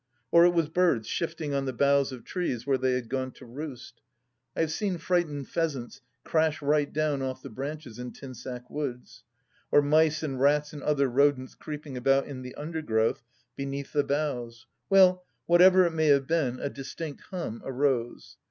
[0.31, 3.45] Or it was birds shifting on the boughs of trees where they had gone to
[3.45, 4.01] roost
[4.55, 9.23] (I have seen frightened pheasants crash right down off the branches in Tinsack woods),
[9.71, 13.21] or mice and rats and other rodents creeping about in the undergrowth
[13.55, 18.37] beneath the boughs— ^well, what ever it may have been, a distinct hum arose.